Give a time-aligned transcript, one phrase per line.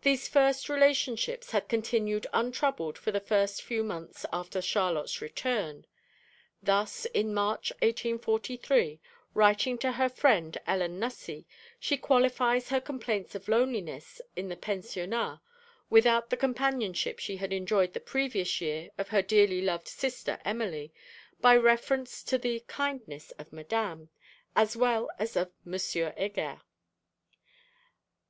[0.00, 5.84] These first relationships had continued untroubled for the first few months after Charlotte's return.
[6.62, 8.98] Thus, in March 1843,
[9.34, 11.44] writing to her friend Ellen Nussey,
[11.78, 15.40] she qualifies her complaints of loneliness in the Pensionnat
[15.90, 20.94] (without the companionship she had enjoyed the previous year of her dearly loved sister Emily)
[21.42, 24.08] by reference to the kindness of Madame,
[24.56, 26.62] as well as of Monsieur Heger.